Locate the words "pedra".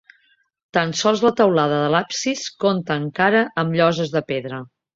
4.35-4.67